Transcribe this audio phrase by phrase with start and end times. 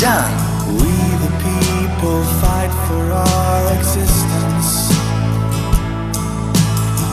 [0.00, 0.32] done.
[0.80, 0.92] We
[1.24, 4.88] the people fight for our existence.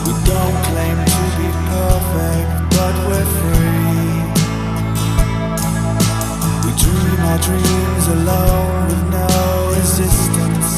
[0.06, 4.16] We don't claim to be perfect, but we're free.
[6.64, 9.28] We dream our dreams alone with no
[9.76, 10.70] resistance.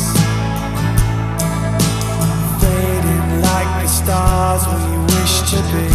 [2.60, 4.82] Fading like the stars we
[5.14, 5.89] wish to be.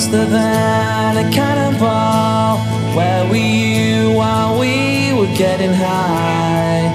[0.00, 2.58] faster than a cannonball.
[2.96, 6.94] Where were you while we were getting high?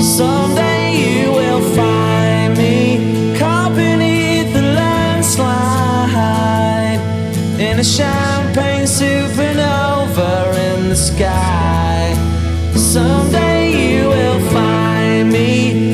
[0.00, 5.60] Someday you will find me caught beneath the landslide
[7.60, 12.14] in a champagne supernova in the sky.
[12.74, 15.89] Someday you will find me.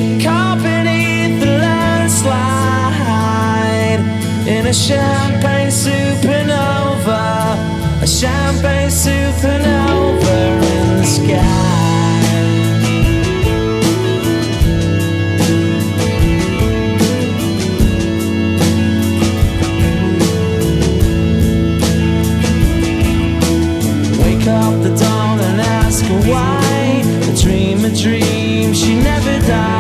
[4.69, 7.57] a champagne supernova,
[8.03, 10.37] a champagne supernova
[10.75, 11.47] in the sky.
[24.21, 27.03] Wake up the dawn and ask her why.
[27.31, 29.76] A dream, a dream, she never died.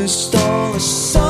[0.00, 1.29] Who stole a soul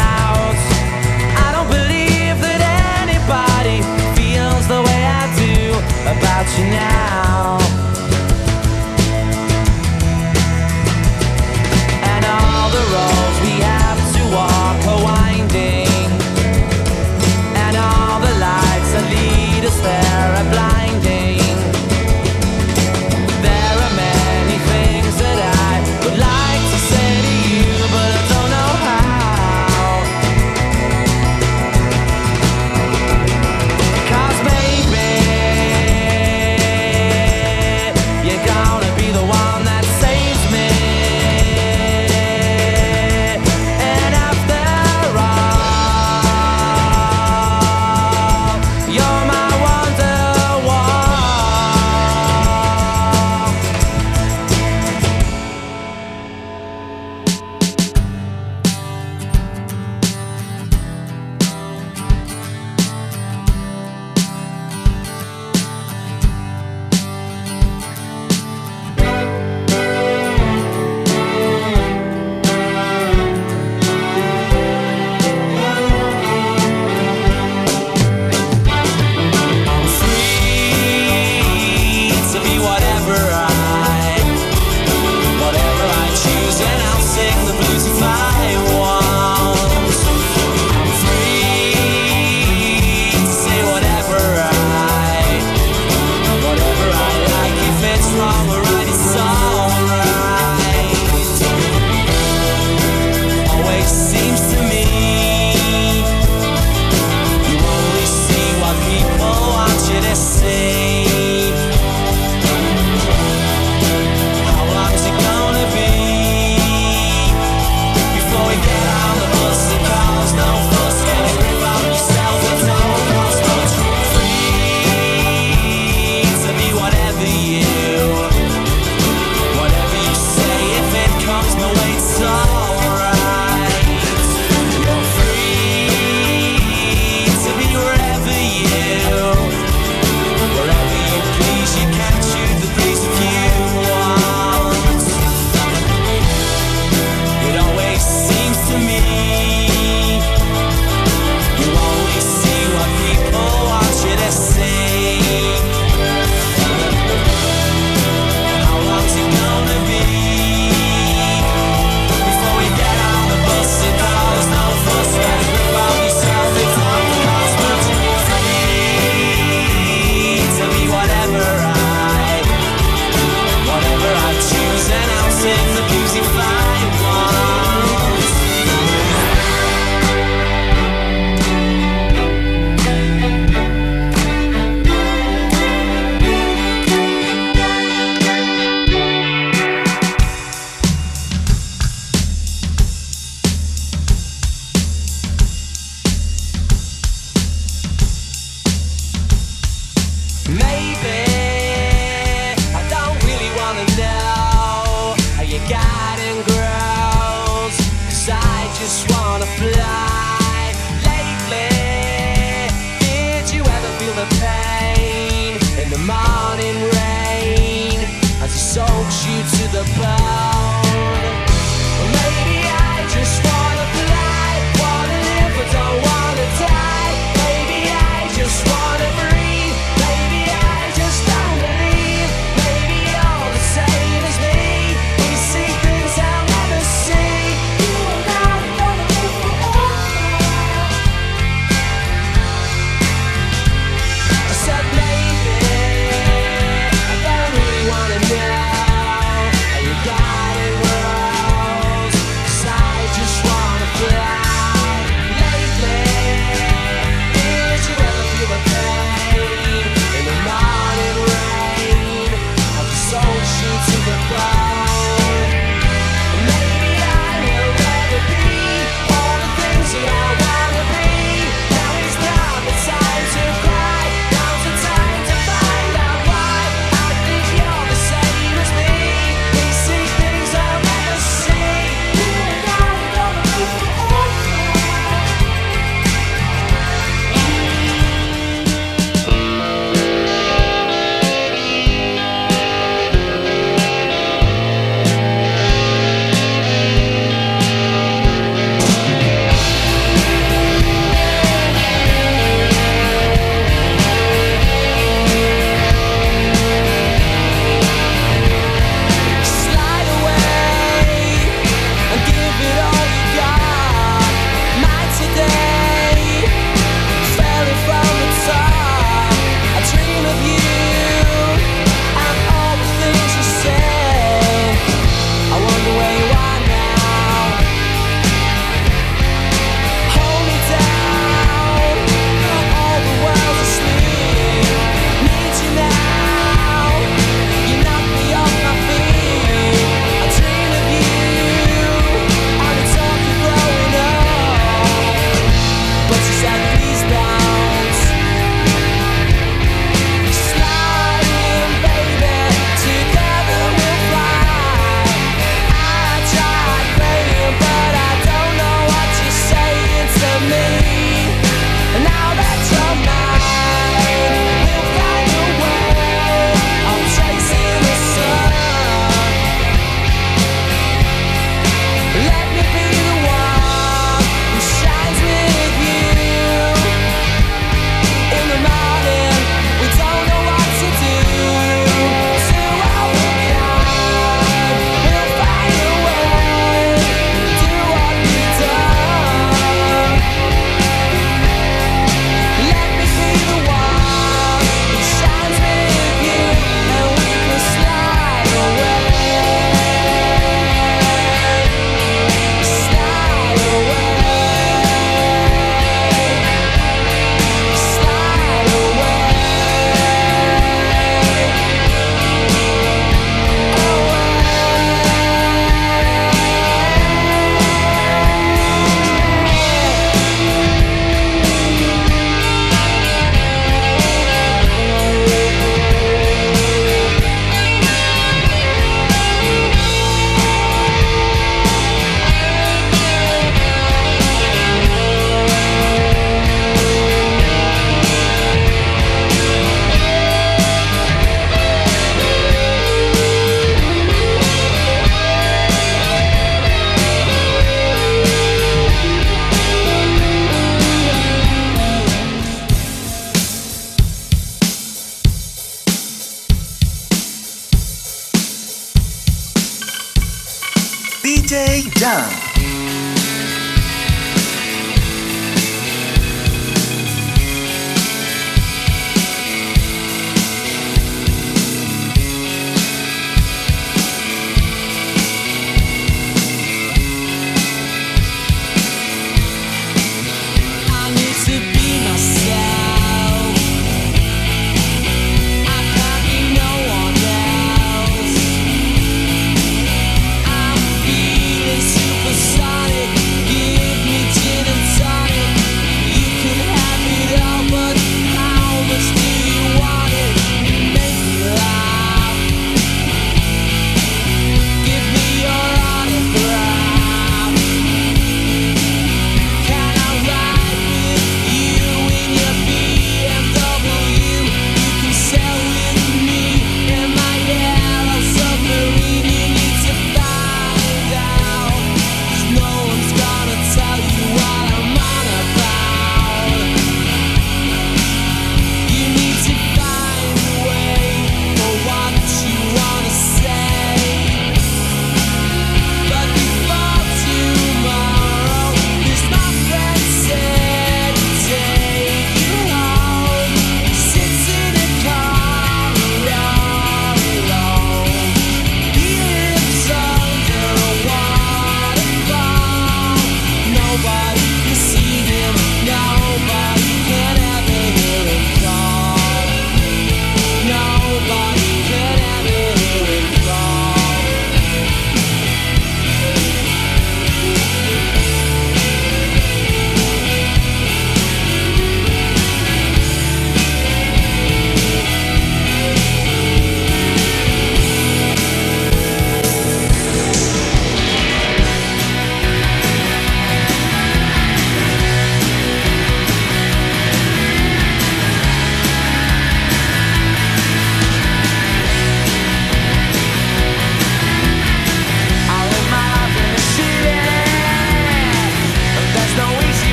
[6.43, 7.59] now.
[12.03, 13.20] And all the roads